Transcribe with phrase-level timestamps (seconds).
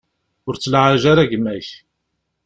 [0.47, 1.67] Ur ttlaɛaj ara gma-k.